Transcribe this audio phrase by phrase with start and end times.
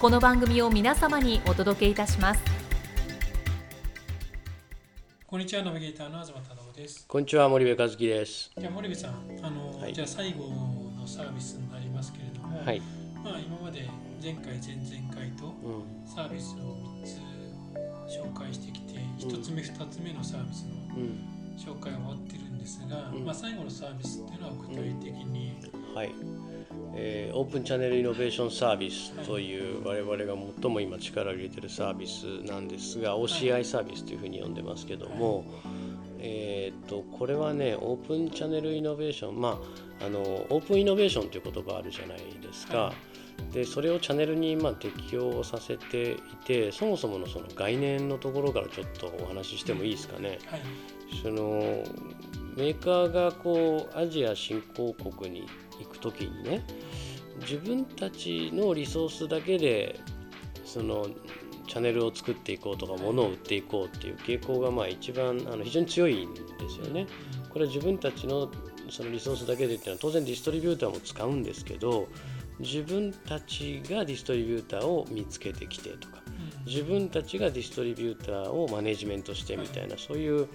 [0.00, 2.40] この番組を皆様にお届けいたします。
[5.26, 7.04] こんにちはナビゲーターの東太郎です。
[7.06, 8.50] こんにちは森部和樹です。
[8.56, 9.92] じゃあ森部さんあの、はい。
[9.92, 10.48] じゃあ最後
[10.98, 12.80] のサービスになりますけれども、はい。
[13.22, 13.90] まあ今まで
[14.22, 16.08] 前回前々回とうん。
[16.08, 17.18] サービスを3つ
[18.08, 21.28] 紹介してきて、1つ目2つ目のサービスのうん。
[21.58, 23.26] 紹介が終わってるんですが、うん。
[23.26, 25.56] まあ最後のサービスっていうのは具体的に、
[25.94, 26.12] はい。
[26.94, 35.44] えーオープンチャンネルイノベーションサービスという我々が最も今力を入れているサービスなんですが OCI サービスというふうに呼んでますけども、
[36.18, 39.60] えー、とこれはねオープンチャンネルイノベーションま
[40.00, 42.78] ああのオープンイノベーションという言葉あるじゃないですか。
[42.78, 42.92] は
[43.52, 50.38] でそれをチャンネルにまあ適用させていてそもそものその概念のところからちょっとお話ししてもいいですかね。
[50.46, 50.60] はい
[51.22, 51.82] その
[52.56, 55.69] メーカーがこうアジア新興国に行
[56.00, 56.62] く時にね
[57.40, 60.00] 自分たちのリソースだけで
[60.64, 61.06] その
[61.66, 67.06] チャンネルを作っていこうとか物を売っていこうっていう傾向がまあ一番あの非常に強いんですよね。
[67.48, 68.50] これは自分たちの
[68.90, 72.08] そのリソースだけでっていうのは当然ディストリビューターも使うんですけど
[72.58, 76.20] 自分たちがディストリビューターを見つけてきてとか
[76.66, 80.48] 自分たちがディストリビューターをマネジメントしてみたいなそういう、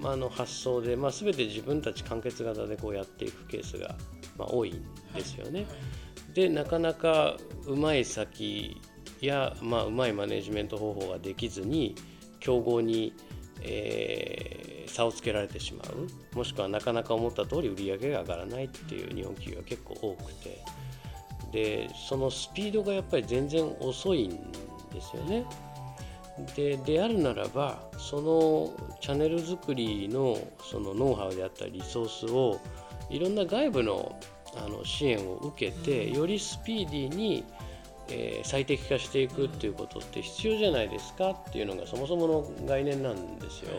[0.00, 3.94] まあ、の発想で、まあ、全て自分たち完結型でこうやっていくケースが、
[4.38, 4.84] まあ、多いん
[5.14, 5.66] ですよね。
[6.34, 8.80] でなかなかうまい先
[9.20, 11.94] や、まあ、うまいマネジメント方法ができずに
[12.40, 13.12] 競合に、
[13.62, 20.58] えー差をつけられてしまうもしくはなかなか思った通り売り上げが上がらないっていう日本企業が結構多くて
[21.52, 24.30] でそのスピードがやっぱり全然遅いん
[24.92, 25.44] ですよね。
[26.54, 30.38] でであるならばそのチャンネル作りの
[30.70, 32.60] そのノウハウであったりリソースを
[33.10, 34.18] いろんな外部の
[34.56, 37.44] あの支援を受けてよりスピーディーに、
[38.08, 43.70] えー最適化していくっていうことって必要じゃないですかっていうのがそもそもの概念なんですよ。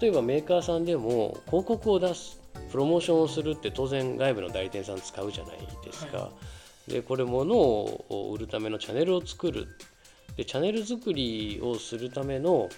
[0.00, 6.18] 例えばメーカーさんでも広告を出すプロモーションをするって当然外部の代理店さん使うじゃないですか。
[6.18, 6.30] は
[6.88, 9.66] でこれ物を売るためのチャンネルを作る
[10.36, 12.68] でチャンネル作りをするための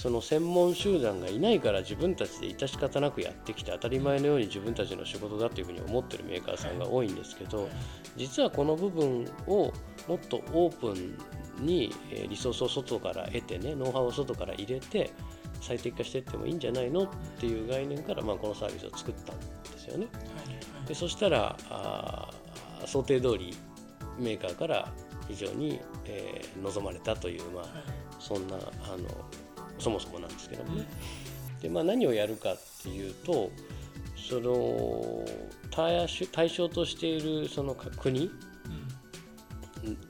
[0.00, 7.68] その専門集団がいないから自分たちで致し方なくやってきて当たり前のように自分たちの仕事だというふうに思ってるメーカーさんが多いんですけど
[8.16, 9.70] 実はこの部分を
[10.08, 11.18] もっとオープン
[11.66, 15.10] にえーリソースを外から得てねノウハウを外から入れて
[15.60, 20.06] 最適化していってもいいんじゃないのっていう概念から、まあ、このサービスを作ったんですよね。
[20.88, 23.54] でそしたらあー想定通り
[24.18, 24.88] メーカーから
[25.28, 27.64] 非常に、えー望まれたという、まあ、
[28.18, 28.98] そんなあの
[29.80, 30.86] そもそもなんですけどもね。
[31.60, 33.50] でまあ、何をやるかっていうと
[34.16, 35.24] その
[35.70, 38.30] 対象対象としているその各国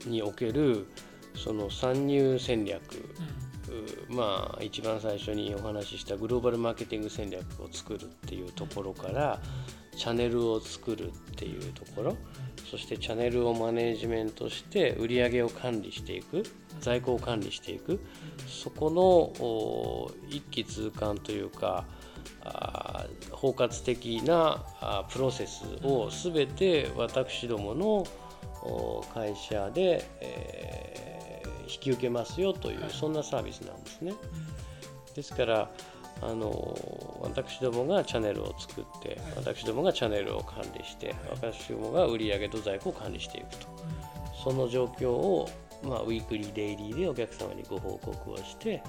[0.05, 0.87] における
[1.35, 2.81] その参入戦略
[4.09, 9.39] うまあ一番最初にお話ししたグローバルマーケティング戦略を作るっていうところから
[9.95, 12.17] チャンネルを作るっていうところ
[12.69, 16.43] そしてチャンネルをマネジメントして売り上げを管理していく
[16.81, 17.99] 在庫を管理していく。
[18.47, 21.85] そこのお一気通貫というか
[23.31, 24.63] 包括的な
[25.09, 28.05] プロセスを全て私どもの
[28.63, 31.21] お会社で、えー
[31.71, 34.13] 引き受けますよというそんなサービスなんですね。
[35.15, 35.71] ですから
[36.21, 36.77] あの
[37.21, 43.67] 私どもがチャンネルを作って私どもがチャンネルを管理して私どもが売上と在庫を管理していくと。
[44.43, 45.47] その状況を、
[45.83, 48.83] まあ、ウィークリーデイリーでお客様にご報告をして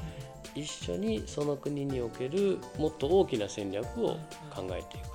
[0.54, 4.18] 一緒にその国におけるもっと大きな戦略を
[4.54, 5.12] 考えていく。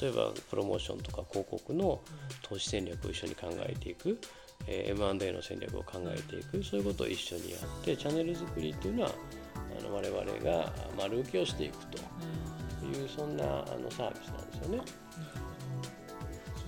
[0.00, 2.00] 例えばプロモーションとか広告の
[2.42, 4.18] 投資戦略を一緒に考えていく。
[4.66, 6.64] え M&A の戦略を考えていく。
[6.64, 9.10] そういうことを一緒にやってチャンネル作りっていうのは
[9.78, 14.80] あの我々が丸受けをしていくというそんなあのサービスなんですよね。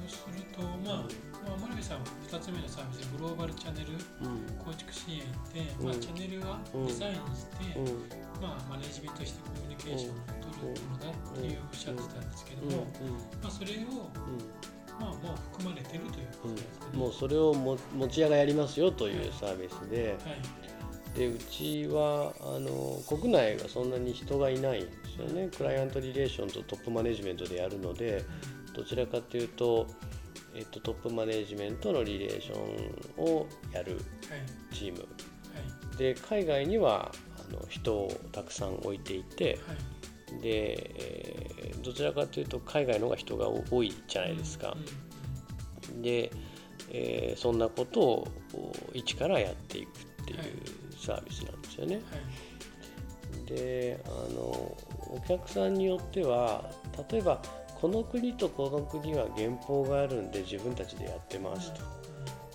[0.09, 1.05] するとまあ、
[1.47, 4.59] まあ、森部さんは2つ目のサービスグローバルチャンネルうん。
[4.59, 5.21] 構築支援
[5.55, 6.01] で、まあ、うん。
[6.01, 6.87] チャンネルはうん。
[6.87, 8.43] デザインして、うん。
[8.43, 12.87] まあ、マネジメントしてコミュニケーションを取るものだっていうおっしゃってたんですけども、
[13.43, 14.11] まあ、それを、
[15.01, 16.91] まあ、もう含まれてるといううんことですかね。
[16.95, 17.01] うん。
[17.01, 20.17] もうそれをも持ち屋がやりますよというサービスで。
[20.25, 20.67] はい。
[21.17, 25.49] でうちはあの国内がそんなに人がいないんですよね。
[25.57, 28.23] クライアントリレーションとトップマネジメントでやるので
[28.77, 29.87] どちらかというと、
[30.55, 34.99] えっと、トップマネジメントのリレーションをやるはいチーム。
[35.01, 35.05] は
[35.95, 35.97] い。
[35.97, 37.11] で海外には
[37.49, 39.75] あの人をたくさん置いていては
[40.39, 40.41] い。
[40.43, 44.77] で、えーどちらかというと海外の方が人が多いじゃないですか。
[46.03, 46.33] で、
[46.91, 48.29] えーそんなことを
[48.93, 50.49] 一からやっていくっていうはい。
[50.99, 51.95] サービスなんですよね。
[51.97, 53.47] はい。
[53.47, 54.77] であの
[55.09, 56.69] お客さんによっては
[57.11, 57.41] 例えば
[57.81, 62.07] この国とこの国は原法があるんで自分たちでやってますと。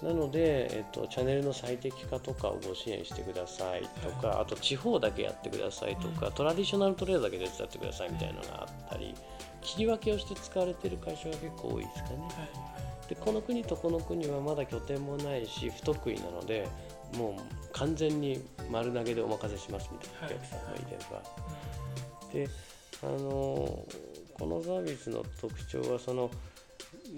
[0.05, 9.13] なので、えっと、チャンネルの最適化とかをご支援してくださいとか、あと地方だけやってくださいとか、トラディショナルトレードだけ手伝ってくださいみたいなのがあったり
[9.61, 12.17] 切り分けをして使われてる会社が結構多いですかね。
[12.17, 12.25] は
[13.05, 13.09] い。
[13.09, 16.67] でこの国とこの国はまだ拠点もないし不得意なので
[17.17, 18.41] もう完全に
[18.71, 21.21] 丸投げでお任せしますみたいなお客さんがいれば、
[22.33, 22.47] で
[23.03, 23.85] あの
[24.41, 26.31] このサービスの特徴はその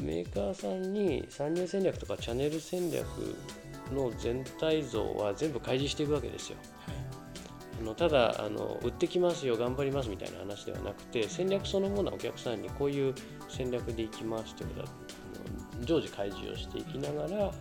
[0.01, 3.05] メーカーさんに参入戦略とかチャンネル戦略
[3.95, 6.57] の全体像は全部開示していくわけですよ。
[6.85, 6.95] はい
[7.81, 13.15] あのただあの売ってきますよ頑張りますみたいな話ではなくて戦略そのものはお客さんにこういう
[13.49, 14.87] 戦略でいきますということは
[15.75, 17.51] あの常時開示をしていきながら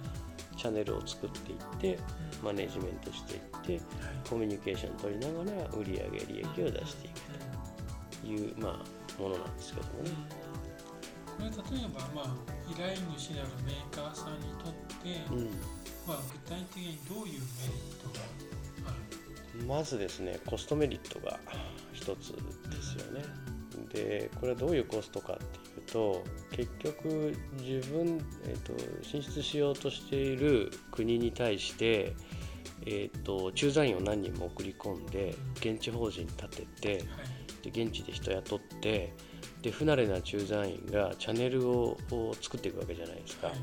[0.56, 1.99] チャンネルを作っていって
[2.43, 3.85] マネジメントしていって
[4.29, 7.20] コミュニケーション取りながら売上利益を出していく
[8.23, 10.11] という、まあ、ものなんですけどもね。
[11.26, 14.73] これ例えば、まあ、依頼主なるメーカーさんにとっ
[15.03, 15.50] て、うん。
[16.06, 18.25] まあ、具体的にどういうメリットが
[18.91, 18.94] あ
[19.59, 21.38] るまずですねコストメリットが
[21.93, 23.23] 一つですよね。
[23.93, 28.73] でこれはどういうコストかっていうと結局自分、えー、と
[29.05, 32.15] 進出しようとしている国に対して、
[32.87, 36.99] えー、と駐在員を何人も送り込んで現地法人立ててはい。
[36.99, 37.05] で
[37.73, 39.13] 現地で人雇って
[39.63, 43.49] で不慣れな駐在員がチャンネルをを作っていくわけじゃないですか。
[43.49, 43.57] はい。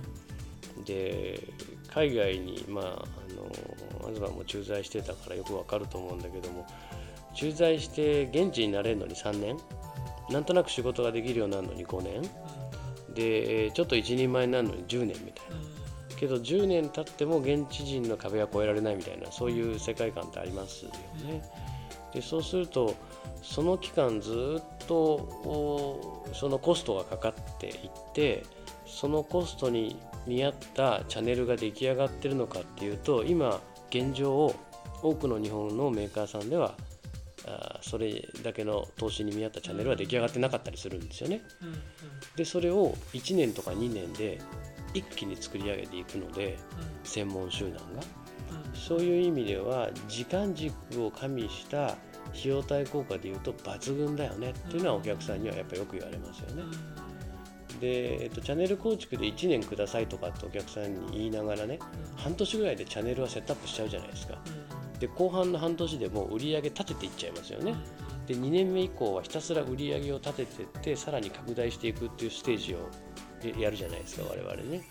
[0.85, 1.39] で
[1.87, 6.65] 海外にまああの東も駐在してたからよくわかると思うんだけども
[7.35, 9.57] 駐在して現地になれるのに3年。
[10.29, 12.21] なんとなく仕事ができるようになるのに5年。
[13.13, 15.69] でえーちょっと一人前になるのに10年みたいな。
[16.19, 20.91] けど10年経っても現地人の壁は越えられないみたいなそういう世界観ってありますよ
[21.25, 21.41] ね。
[22.13, 22.93] でそうすると
[23.41, 28.43] その期間ずっとおそのコストがかかっていって
[28.85, 29.97] そのコストに
[30.27, 34.55] 見合ったチャンネルが出来上がってるのかっていうと今現状を
[35.01, 36.75] 多くの日本のメーカーさんでは
[37.81, 41.41] それだけの投資に見合ったチャンネルは出来上がってなかったりするんですよね。
[41.61, 41.75] うんうん。
[42.35, 44.39] でそれを1年とか2年で
[44.93, 46.57] 一気に作り上げていくので
[47.03, 47.79] 専門集団が。
[47.79, 48.18] うん
[48.73, 51.95] そういう意味では時間軸を加味した
[52.29, 56.63] 費用対効果でいうと抜群だよねっていうのはお客さんにはやっぱよく言われますよね。
[57.79, 61.79] で、えっと、チャンネル構築で1年くださいとかってお客さんに言いながらね
[62.17, 64.37] 半年ぐらいでチャンネルはセットアップしちゃうじゃないですか。
[64.99, 67.75] で後半の半年でもう売り上げ立てていっちゃいますよね。
[68.27, 72.89] で2年目以降はひたすら売り上げを立ててってさらに拡大していくっていうステージを
[73.59, 74.81] やるじゃないですか我々ね。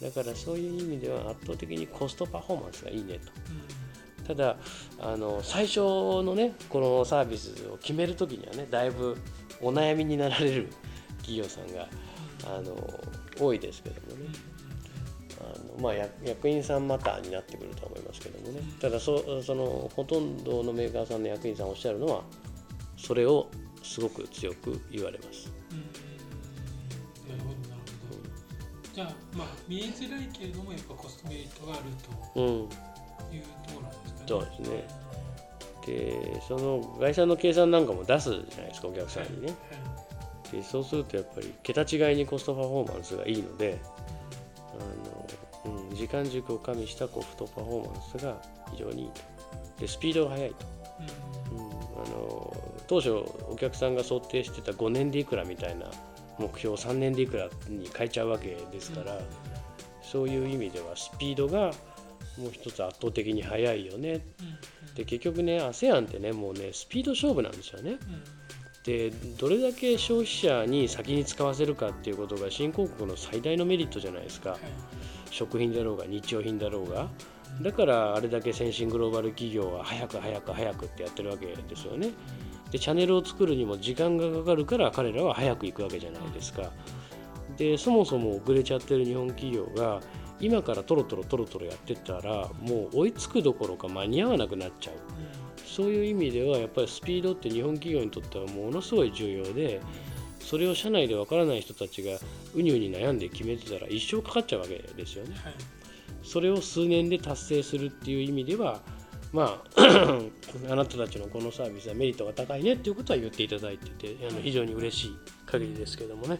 [0.00, 3.18] だからそういう意味では圧倒的にコストパフォーマンスがいいね
[4.24, 4.34] と。
[4.34, 4.56] ただ
[5.00, 9.16] あの最初のねこのサービスを決める時にはねだいぶ
[9.60, 10.68] お悩みになられる
[11.18, 11.88] 企業さんが
[12.46, 12.76] あの
[13.38, 14.28] 多いですけどもね。
[15.40, 18.60] あの、まあ、役役員さんマターになってくると思いますけどもね。
[18.80, 22.22] ただそそのほとんどのメーカーさんの役員さんおっしゃるのは
[22.96, 23.50] それを
[23.82, 25.50] すごく強く言われます。
[27.28, 27.69] なるほど
[28.92, 31.82] じゃあまあ見えづらいけれどもやっぱコストメリットがある
[32.34, 34.26] うん、というところなんですかね。
[34.26, 35.10] そうですね。
[35.86, 39.54] でその会社の計算なんかも出すじゃないですかお客さんにね。
[40.52, 43.78] でそうするとやっぱり桁違いにコストパフォーマンスがいいので
[45.64, 48.36] あの、うん、時間軸を加味したコストパフォーマンスが
[48.72, 49.20] 非常にいいと。
[49.80, 50.56] でスピードが速いと、
[51.52, 52.56] うん、あの
[52.86, 53.10] 当初
[53.48, 55.86] お客さんが想定してた5年でいくらみたいな
[56.40, 59.18] 目標を3年でいくらに変えちゃうわけですから、
[60.02, 61.72] そういう意味ではスピードが
[62.38, 64.20] もう一つ圧倒的に速いよね。
[64.40, 67.92] うんで結局ね ASEAN ってねもうねスピード勝負なんですよね。
[67.92, 67.98] うん。
[68.82, 74.50] でどれだけ消費者に先に使わせるかっていうことが新興国の最大のメリットじゃないですか。
[74.50, 74.60] はい。
[75.30, 77.08] 食品だろうが日用品だろうが。
[77.62, 82.10] だからあれだけ先進グローバル企業は早く早く早くってやってるわけですよね
[82.70, 86.70] でチャンネルを作るにも時間がかかるから彼らは早く行くわけじゃないですか。
[87.56, 90.00] でそもそも遅れちゃってる日本企業が
[90.40, 94.94] 今からトロトロトロトロやってったらもう追いつくどころか間に合わなくなっちゃう。
[95.66, 99.80] そういう意味ではやっぱりスピードって日本企業にとってはものすごい重要で
[100.40, 102.18] それを社内でわからない人たちが
[102.54, 105.34] うにうに悩んで決めてたら一生かかっちゃうわけですよね。
[105.44, 105.54] はい。
[106.22, 108.80] それを数年で達成するっていう意味では
[109.32, 109.80] まあ
[110.70, 116.38] あなたたちのこのサービスはメリットが高いねっていうことは言っていただいててあの非常に嬉しい限りですけどもね。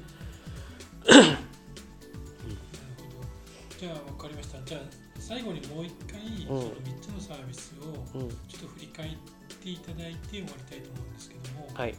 [3.79, 4.61] じゃあ分かりました。
[4.65, 4.81] じゃあ
[5.19, 9.11] 最後にもう一回、その3つのサービスをうん、ちょっと振り返っ
[9.63, 11.69] ていただいて終わりたいと思うんですけども。
[11.73, 11.89] はい。
[11.89, 11.97] はい。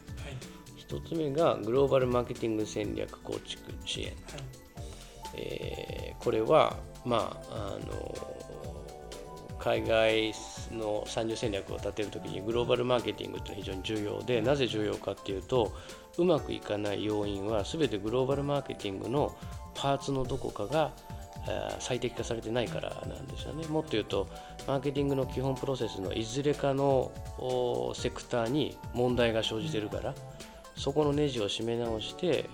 [0.75, 4.15] 一つ目がグローバルマーケティング戦略構築支援、はい。
[5.38, 8.15] えーこれはまああの
[9.62, 10.34] 海外
[10.72, 15.72] の参入戦略を立てるときにグローバルマーケティングって非常に重要でなぜ重要かっていうと
[16.18, 19.36] うまくいかない要因は全てグローバルマーケティングの
[19.75, 20.91] パーツのどこかが
[21.80, 23.65] 最適化されてないからなんですよね。
[23.68, 24.27] もっと言うと
[24.68, 27.12] マーケティングの基本プロセスのいずれかの
[27.96, 30.13] セクターに問題が生じてるから
[30.75, 32.50] そこのネジを締め直して、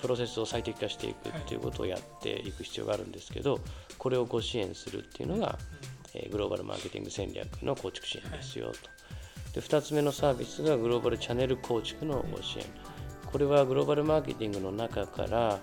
[0.00, 3.60] プロセスを最適化していくっていうことをやっていく必要があるんですけど
[3.98, 5.58] これをご支援するっていうのが、
[6.30, 8.72] グローバルマーケティング戦略の構築支援ですよ
[9.52, 9.60] と。
[9.60, 12.64] で2つ目のサービスがグローバルチャンネル構築の支援。
[13.30, 15.58] これはグローバルマーケティングの中から、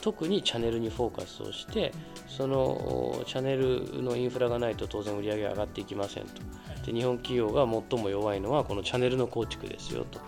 [0.00, 1.92] 特にチャンネルにフォーカスをして
[2.28, 6.42] そのチャンネルのインフラがないと当然売り上げが上がっていきませんと。
[6.84, 10.20] で日本企業が最も弱いのはこのチャンネルの構築ですよと。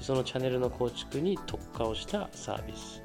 [0.00, 3.02] そのチャンネルの構築に特化をしたサービス。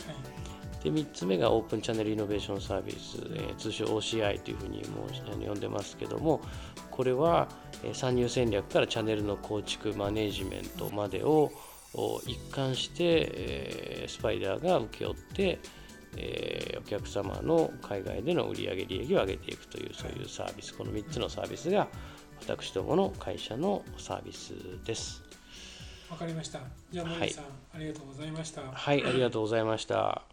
[0.84, 6.42] はいで3つ目がオープンチャンネルイノベーションサービス、えー通称 OCI というふうにもう呼んでますけども
[6.92, 7.48] これは、
[7.84, 11.52] えー参入戦略からチャンネルの構築マネージメントまでを
[11.94, 15.60] お一貫して、えースパイダーが請け負って、
[16.18, 21.88] えーお客様の海外での売上利益を上げていくというそういうサービスこの3つのサービスが
[22.42, 24.54] 私どもの会社のサービス
[24.86, 25.24] です。
[26.12, 26.60] わかりました
[26.92, 30.33] じゃあ森さん、ありがとうございましたはい、ありがとうございました。